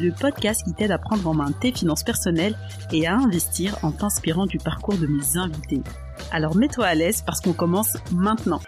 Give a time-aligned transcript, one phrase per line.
[0.00, 2.56] le podcast qui t'aide à prendre en main tes finances personnelles
[2.92, 5.82] et à investir en t'inspirant du parcours de mes invités.
[6.30, 8.60] Alors mets-toi à l'aise parce qu'on commence maintenant.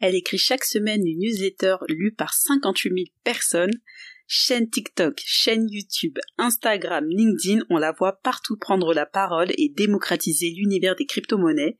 [0.00, 3.72] Elle écrit chaque semaine une newsletter lue par 58 000 personnes.
[4.26, 10.50] Chaîne TikTok, chaîne YouTube, Instagram, LinkedIn, on la voit partout prendre la parole et démocratiser
[10.50, 11.78] l'univers des crypto-monnaies.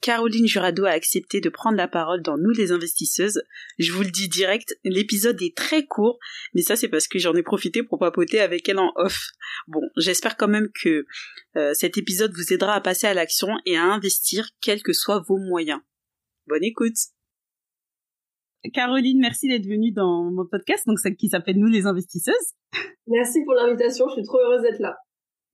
[0.00, 3.40] Caroline Jurado a accepté de prendre la parole dans Nous les investisseuses.
[3.78, 6.18] Je vous le dis direct, l'épisode est très court,
[6.54, 9.30] mais ça c'est parce que j'en ai profité pour papoter avec elle en off.
[9.68, 11.06] Bon, j'espère quand même que
[11.56, 15.22] euh, cet épisode vous aidera à passer à l'action et à investir quels que soient
[15.26, 15.80] vos moyens.
[16.46, 16.96] Bonne écoute
[18.72, 22.34] Caroline, merci d'être venue dans mon podcast, donc qui s'appelle Nous les investisseuses.
[23.06, 24.96] Merci pour l'invitation, je suis trop heureuse d'être là.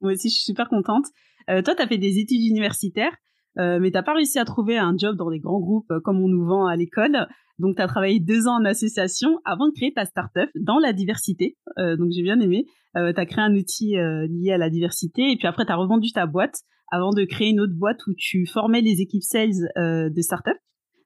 [0.01, 1.07] Moi aussi, je suis super contente.
[1.51, 3.15] Euh, toi, tu as fait des études universitaires.
[3.59, 6.21] Euh, mais t'as pas réussi à trouver un job dans des grands groupes euh, comme
[6.21, 7.27] on nous vend à l'école.
[7.59, 10.93] Donc tu as travaillé deux ans en association avant de créer ta startup dans la
[10.93, 11.57] diversité.
[11.79, 12.67] Euh, donc j'ai bien aimé.
[12.97, 15.77] Euh, tu créé un outil euh, lié à la diversité et puis après tu as
[15.77, 19.71] revendu ta boîte avant de créer une autre boîte où tu formais les équipes sales
[19.77, 20.57] de startup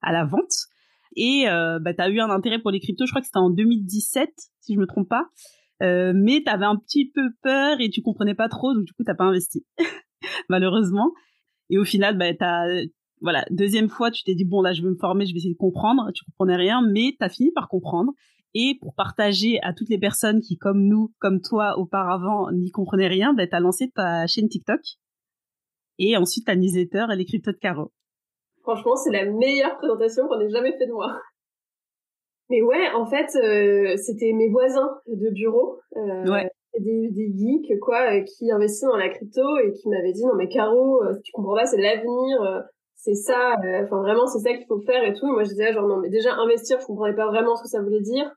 [0.02, 0.66] à la vente.
[1.14, 4.28] Et bah, tu eu un intérêt pour les cryptos, je crois que c'était en 2017
[4.62, 5.28] si je me trompe pas.
[5.80, 9.04] mais tu avais un petit peu peur et tu comprenais pas trop, donc du coup
[9.04, 9.64] t'as pas investi
[10.48, 11.12] malheureusement.
[11.70, 12.66] Et au final, bah, t'as,
[13.20, 15.54] voilà, deuxième fois, tu t'es dit, bon, là, je vais me former, je vais essayer
[15.54, 16.10] de comprendre.
[16.12, 18.12] Tu comprenais rien, mais tu as fini par comprendre.
[18.54, 23.08] Et pour partager à toutes les personnes qui, comme nous, comme toi, auparavant, n'y comprenaient
[23.08, 24.80] rien, bah, tu as lancé ta chaîne TikTok.
[25.98, 27.92] Et ensuite, ta newsletter et les cryptos de Caro.
[28.62, 31.18] Franchement, c'est la meilleure présentation qu'on ait jamais fait de moi.
[32.50, 35.80] Mais ouais, en fait, euh, c'était mes voisins de bureau.
[35.96, 40.12] Euh, ouais des, des geeks quoi euh, qui investissaient dans la crypto et qui m'avaient
[40.12, 42.60] dit non mais Caro euh, tu comprends pas c'est l'avenir euh,
[42.94, 43.54] c'est ça
[43.84, 45.26] enfin vraiment c'est ça qu'il faut faire et tout.
[45.26, 47.68] Et moi je disais genre non mais déjà investir je comprenais pas vraiment ce que
[47.68, 48.30] ça voulait dire.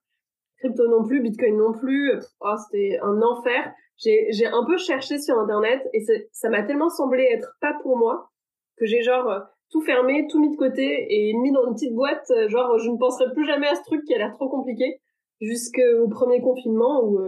[0.58, 3.74] Crypto non plus bitcoin non plus oh, c'était un enfer.
[3.98, 6.02] J'ai un peu cherché sur internet et
[6.32, 8.30] ça m'a tellement semblé être pas pour moi
[8.78, 9.42] que j'ai genre
[9.72, 12.98] tout fermé tout mis de côté et mis dans une petite boîte genre je ne
[12.98, 15.02] penserai plus jamais à ce truc qui a l'air trop compliqué
[15.42, 17.20] jusqu'au premier confinement où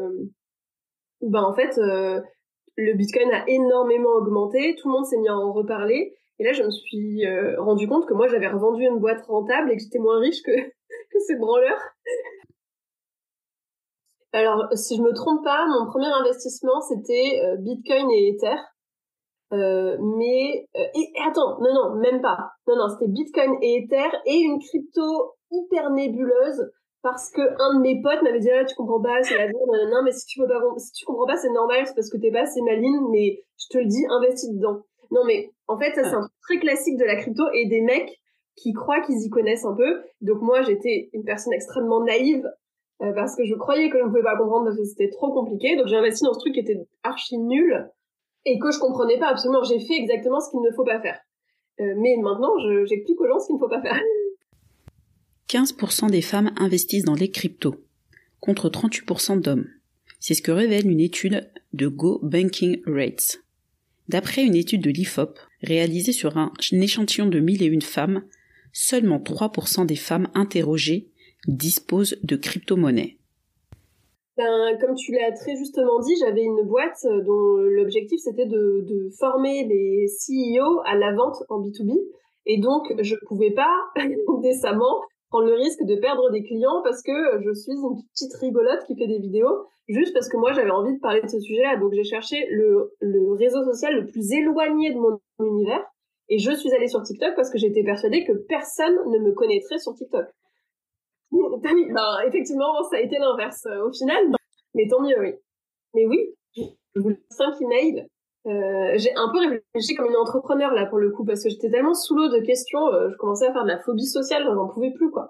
[1.22, 2.20] où ben en fait euh,
[2.78, 6.16] le Bitcoin a énormément augmenté, tout le monde s'est mis à en reparler.
[6.40, 9.72] Et là, je me suis euh, rendu compte que moi, j'avais revendu une boîte rentable
[9.72, 10.52] et que j'étais moins riche que,
[11.12, 11.82] que ces branleurs.
[14.34, 18.58] Alors, si je me trompe pas, mon premier investissement, c'était euh, Bitcoin et Ether.
[19.52, 22.52] Mais et, attends, non non, même pas.
[22.68, 26.72] Non non, c'était Bitcoin et Ether et une crypto hyper nébuleuse
[27.04, 29.54] parce que un de mes potes m'avait dit ah tu comprends pas c'est la vie
[29.92, 32.18] non mais si tu peux pas si tu comprends pas c'est normal c'est parce que
[32.18, 34.84] t'es pas assez maline mais je te le dis investis dedans.
[35.10, 37.82] Non mais en fait ça c'est un truc très classique de la crypto et des
[37.82, 38.20] mecs
[38.56, 40.02] qui croient qu'ils y connaissent un peu.
[40.22, 42.46] Donc moi j'étais une personne extrêmement naïve
[43.02, 45.34] euh, parce que je croyais que je ne pouvais pas comprendre parce que c'était trop
[45.34, 45.76] compliqué.
[45.76, 47.90] Donc j'ai investi dans ce truc qui était archi nul
[48.46, 49.64] et que je comprenais pas absolument.
[49.64, 51.20] J'ai fait exactement ce qu'il ne faut pas faire.
[51.80, 52.54] Euh, mais maintenant
[52.86, 54.00] j'explique aux gens ce qu'il ne faut pas faire
[55.52, 57.76] 15% des femmes investissent dans les cryptos,
[58.40, 59.68] contre 38% d'hommes.
[60.22, 63.42] C'est ce que révèle une étude de Go Banking Rates.
[64.08, 68.24] D'après une étude de l'IFOP, réalisée sur un échantillon de 1001 femmes,
[68.72, 71.10] seulement 3% des femmes interrogées
[71.48, 73.18] disposent de crypto-monnaies.
[74.38, 79.10] Ben, comme tu l'as très justement dit, j'avais une boîte dont l'objectif c'était de, de,
[79.20, 82.00] former les CEO à la vente en B2B.
[82.46, 83.76] Et donc, je pouvais pas
[84.42, 85.02] décemment
[85.32, 88.96] prendre le risque de perdre des clients parce que je suis une petite rigolote qui
[88.98, 91.78] fait des vidéos juste parce que moi j'avais envie de parler de ce sujet-là.
[91.78, 95.84] Donc j'ai cherché le, le réseau social le plus éloigné de mon univers
[96.28, 99.80] et je suis allée sur TikTok parce que j'étais persuadée que personne ne me connaîtrait
[99.80, 100.28] sur TikTok.
[101.64, 104.26] Ben, effectivement, ça a été l'inverse euh, au final,
[104.76, 105.34] mais tant mieux, oui.
[105.94, 108.06] Mais oui, je vous cinq emails
[108.48, 111.70] euh, j'ai un peu réfléchi comme une entrepreneur là pour le coup parce que j'étais
[111.70, 114.68] tellement sous l'eau de questions, euh, je commençais à faire de la phobie sociale, j'en
[114.68, 115.30] pouvais plus quoi.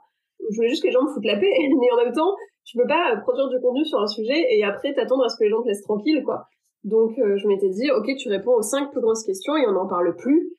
[0.49, 2.77] Je voulais juste que les gens me foutent la paix, mais en même temps, tu
[2.77, 5.49] peux pas produire du contenu sur un sujet et après t'attendre à ce que les
[5.49, 6.45] gens te laissent tranquille quoi.
[6.83, 9.73] Donc euh, je m'étais dit ok tu réponds aux cinq plus grosses questions et on
[9.73, 10.53] n'en parle plus.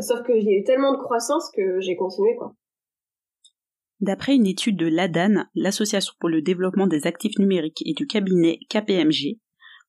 [0.00, 2.52] sauf qu'il y a eu tellement de croissance que j'ai continué quoi.
[4.00, 8.58] D'après une étude de l'ADAN, l'Association pour le développement des actifs numériques et du cabinet
[8.68, 9.38] KPMG,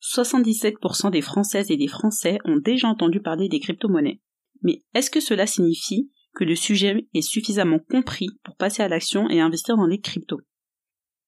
[0.02, 4.22] 77% des Françaises et des Français ont déjà entendu parler des crypto-monnaies.
[4.62, 9.30] Mais est-ce que cela signifie que le sujet est suffisamment compris pour passer à l'action
[9.30, 10.42] et investir dans les cryptos?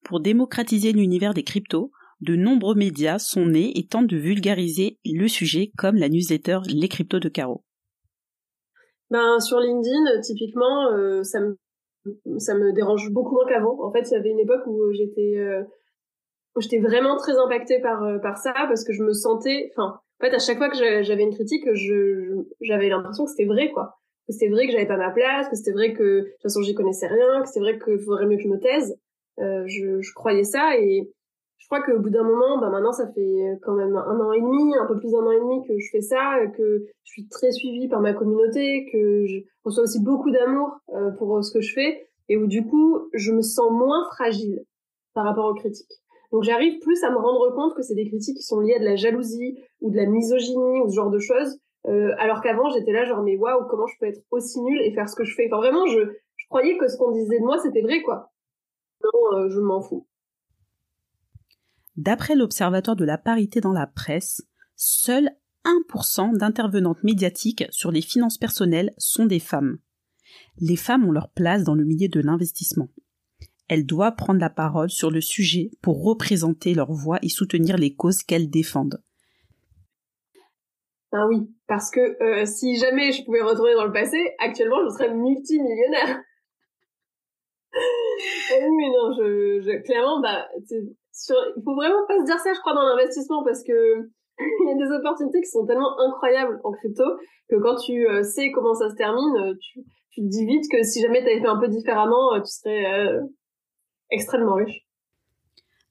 [0.04, 1.90] Pour démocratiser l'univers des cryptos,
[2.20, 6.88] de nombreux médias sont nés et tentent de vulgariser le sujet comme la newsletter Les
[6.88, 7.64] Cryptos de Caro.
[9.10, 13.76] Ben, sur LinkedIn, typiquement, euh, ça, me, dérange beaucoup moins qu'avant.
[13.82, 15.62] En fait, il y avait une époque où j'étais euh,
[16.58, 19.70] j'étais vraiment très impactée par, euh, par ça parce que je me sentais...
[19.72, 23.46] Enfin, en fait, à chaque fois que j'avais une critique, je, j'avais l'impression que c'était
[23.46, 23.94] vrai, quoi.
[24.26, 26.60] Que c'était vrai que j'avais pas ma place, que c'était vrai que de toute façon
[26.62, 29.00] j'y connaissais rien, que c'était vrai qu'il faudrait mieux que je me taise.
[29.38, 31.10] je, je croyais ça et
[31.60, 34.40] je crois qu'au bout d'un moment, bah maintenant ça fait quand même un an et
[34.40, 37.28] demi, un peu plus d'un an et demi que je fais ça, que je suis
[37.28, 41.60] très suivie par ma communauté, que je reçois aussi beaucoup d'amour euh, pour ce que
[41.60, 44.64] je fais, et où du coup je me sens moins fragile
[45.14, 46.02] par rapport aux critiques.
[46.32, 48.78] Donc j'arrive plus à me rendre compte que c'est des critiques qui sont liées à
[48.78, 52.68] de la jalousie ou de la misogynie ou ce genre de choses, euh, alors qu'avant
[52.70, 55.24] j'étais là genre mais waouh comment je peux être aussi nulle et faire ce que
[55.24, 55.48] je fais?
[55.50, 55.98] Enfin vraiment je,
[56.48, 58.32] croyais que ce qu'on disait de moi c'était vrai quoi.
[59.02, 60.06] Non, euh, je m'en fous.
[61.96, 64.42] D'après l'Observatoire de la parité dans la presse,
[64.76, 65.30] seuls
[65.64, 69.78] 1% d'intervenantes médiatiques sur les finances personnelles sont des femmes.
[70.58, 72.88] Les femmes ont leur place dans le milieu de l'investissement.
[73.70, 77.94] Elles doivent prendre la parole sur le sujet pour représenter leur voix et soutenir les
[77.94, 79.00] causes qu'elles défendent.
[81.12, 84.90] Ah oui, parce que euh, si jamais je pouvais retourner dans le passé, actuellement je
[84.90, 86.20] serais multimillionnaire.
[87.72, 87.78] Ah
[88.60, 92.74] oui, mais non, je, clairement, bah, il faut vraiment pas se dire ça, je crois,
[92.74, 97.04] dans l'investissement parce que il y a des opportunités qui sont tellement incroyables en crypto
[97.48, 100.64] que quand tu euh, sais comment ça se termine, euh, tu, tu te dis vite
[100.72, 103.20] que si jamais tu avais fait un peu différemment, euh, tu serais
[104.10, 104.86] extrêmement riche.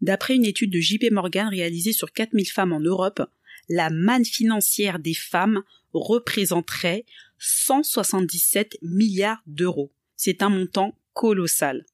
[0.02, 3.22] D'après une étude de JP Morgan réalisée sur 4000 femmes en Europe,
[3.68, 5.64] la manne financière des femmes
[5.94, 7.06] représenterait
[7.38, 9.92] 177 milliards d'euros.
[10.16, 11.86] C'est un montant colossal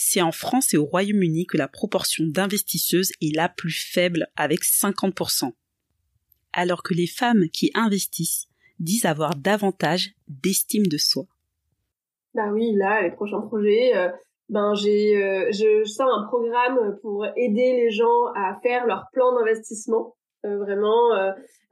[0.00, 4.60] c'est en France et au Royaume-Uni que la proportion d'investisseuses est la plus faible avec
[4.62, 5.52] 50%.
[6.52, 8.48] Alors que les femmes qui investissent
[8.78, 11.24] disent avoir davantage d'estime de soi.
[12.32, 14.08] Bah oui, là, les prochains projets, euh,
[14.48, 19.34] ben j'ai, euh, je, sors un programme pour aider les gens à faire leur plan
[19.34, 20.14] d'investissement,
[20.46, 21.10] euh, vraiment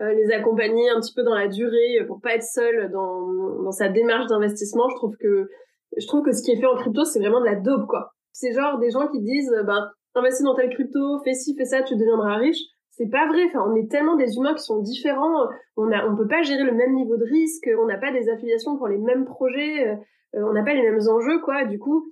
[0.00, 3.88] les accompagner un petit peu dans la durée pour pas être seul dans, dans sa
[3.88, 4.90] démarche d'investissement.
[4.90, 5.48] Je trouve que
[5.96, 8.12] je trouve que ce qui est fait en crypto, c'est vraiment de la dope, quoi.
[8.32, 11.64] C'est genre des gens qui disent, euh, ben, investis dans telle crypto, fais ci, fais
[11.64, 12.60] ça, tu deviendras riche.
[12.90, 13.44] C'est pas vrai.
[13.46, 15.46] Enfin, on est tellement des humains qui sont différents.
[15.76, 17.68] On a, on peut pas gérer le même niveau de risque.
[17.78, 19.86] On n'a pas des affiliations pour les mêmes projets.
[19.86, 19.96] Euh,
[20.34, 21.64] on n'a pas les mêmes enjeux, quoi.
[21.66, 22.06] Du coup,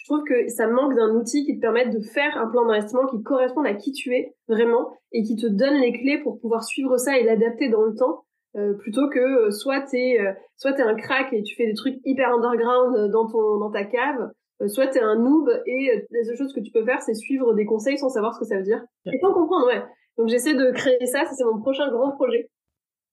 [0.00, 3.06] je trouve que ça manque d'un outil qui te permette de faire un plan d'investissement
[3.06, 6.64] qui corresponde à qui tu es vraiment et qui te donne les clés pour pouvoir
[6.64, 8.24] suivre ça et l'adapter dans le temps.
[8.56, 10.18] Euh, plutôt que soit t'es
[10.56, 13.84] soit t'es un crack et tu fais des trucs hyper underground dans ton dans ta
[13.84, 14.30] cave
[14.62, 17.00] euh, soit tu es un noob et euh, la seule chose que tu peux faire,
[17.02, 18.82] c'est suivre des conseils sans savoir ce que ça veut dire.
[19.06, 19.82] Et sans comprendre, ouais.
[20.18, 22.50] Donc j'essaie de créer ça, c'est mon prochain grand projet.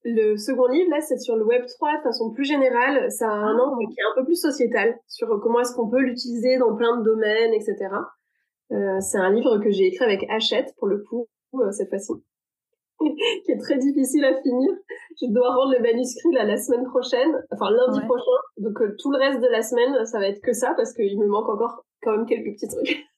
[0.03, 3.11] Le second livre, là, c'est sur le Web 3 de façon plus générale.
[3.11, 3.61] Ça a un ah.
[3.61, 6.97] angle qui est un peu plus sociétal sur comment est-ce qu'on peut l'utiliser dans plein
[6.97, 7.75] de domaines, etc.
[8.71, 12.13] Euh, c'est un livre que j'ai écrit avec Hachette, pour le coup, euh, cette fois-ci.
[13.45, 14.71] qui est très difficile à finir.
[15.21, 18.39] Je dois rendre le manuscrit là, la semaine prochaine, enfin lundi prochain.
[18.57, 21.19] Donc euh, tout le reste de la semaine, ça va être que ça parce qu'il
[21.19, 23.05] me manque encore quand même quelques petits trucs.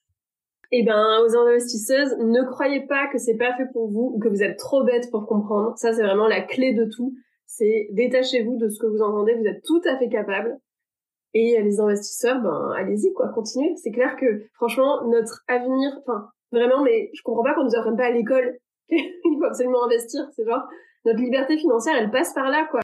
[0.72, 4.28] Eh ben, aux investisseuses, ne croyez pas que c'est pas fait pour vous ou que
[4.28, 5.76] vous êtes trop bête pour comprendre.
[5.76, 7.14] Ça, c'est vraiment la clé de tout.
[7.46, 9.34] C'est détachez-vous de ce que vous entendez.
[9.34, 10.56] Vous êtes tout à fait capable.
[11.34, 13.74] Et les investisseurs, ben, allez-y, quoi, continuez.
[13.76, 17.96] C'est clair que, franchement, notre avenir, enfin, vraiment, mais je comprends pas qu'on nous apprenne
[17.96, 18.58] pas à l'école
[18.90, 20.22] il faut absolument investir.
[20.34, 20.62] C'est genre,
[21.04, 22.80] notre liberté financière, elle passe par là, quoi.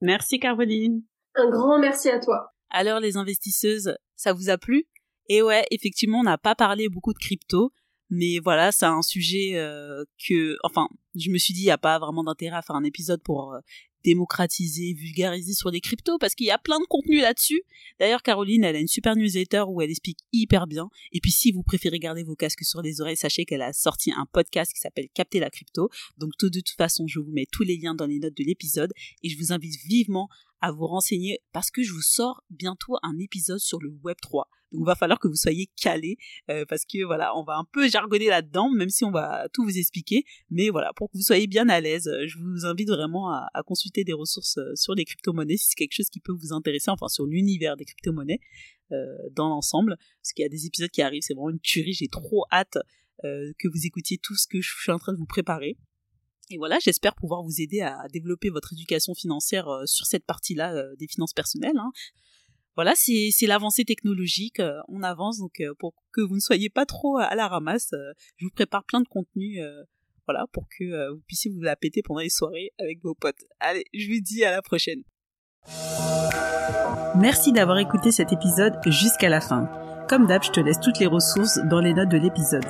[0.00, 1.02] Merci, Caroline.
[1.34, 2.50] Un grand merci à toi.
[2.70, 4.86] Alors, les investisseuses, ça vous a plu?
[5.28, 7.72] Et ouais, effectivement, on n'a pas parlé beaucoup de crypto,
[8.10, 11.78] mais voilà, c'est un sujet euh, que, enfin, je me suis dit, il n'y a
[11.78, 13.58] pas vraiment d'intérêt à faire un épisode pour euh,
[14.04, 17.62] démocratiser, vulgariser sur les cryptos parce qu'il y a plein de contenu là-dessus.
[17.98, 20.88] D'ailleurs, Caroline, elle a une super newsletter où elle explique hyper bien.
[21.10, 24.12] Et puis, si vous préférez garder vos casques sur les oreilles, sachez qu'elle a sorti
[24.12, 25.90] un podcast qui s'appelle Capter la crypto.
[26.18, 28.92] Donc, de toute façon, je vous mets tous les liens dans les notes de l'épisode
[29.24, 30.28] et je vous invite vivement
[30.60, 34.48] à vous renseigner parce que je vous sors bientôt un épisode sur le Web 3.
[34.72, 36.16] Donc il va falloir que vous soyez calés
[36.50, 39.64] euh, parce que voilà, on va un peu jargonner là-dedans, même si on va tout
[39.64, 40.24] vous expliquer.
[40.50, 43.48] Mais voilà, pour que vous soyez bien à l'aise, euh, je vous invite vraiment à,
[43.64, 46.90] consulter des ressources euh, sur les crypto-monnaies si c'est quelque chose qui peut vous intéresser,
[46.90, 48.40] enfin sur l'univers des crypto-monnaies.
[49.32, 49.96] dans l'ensemble.
[50.22, 51.92] Parce qu'il y a des épisodes qui arrivent, c'est vraiment une tuerie.
[51.92, 52.78] J'ai trop hâte
[53.22, 55.76] que vous écoutiez tout ce que je suis en train de vous préparer.
[56.50, 61.08] Et voilà, j'espère pouvoir vous aider à développer votre éducation financière sur cette partie-là des
[61.08, 61.78] finances personnelles.
[61.78, 61.90] Hein.
[62.76, 67.34] Voilà, c'est l'avancée technologique, on avance, donc pour que vous ne soyez pas trop à
[67.34, 67.94] la ramasse,
[68.36, 69.60] je vous prépare plein de contenus
[70.26, 73.44] voilà, pour que vous puissiez vous la péter pendant les soirées avec vos potes.
[73.60, 75.02] Allez, je vous dis à la prochaine.
[77.16, 79.70] Merci d'avoir écouté cet épisode jusqu'à la fin.
[80.06, 82.66] Comme d'hab, je te laisse toutes les ressources dans les notes de l'épisode.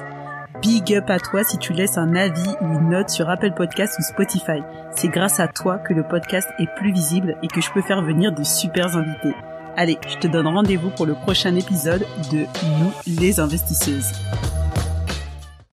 [0.62, 3.98] Big up à toi si tu laisses un avis ou une note sur Apple Podcast
[3.98, 4.62] ou Spotify.
[4.96, 8.02] C'est grâce à toi que le podcast est plus visible et que je peux faire
[8.02, 9.34] venir de super invités.
[9.78, 12.46] Allez, je te donne rendez-vous pour le prochain épisode de
[12.80, 14.10] Nous les investisseuses.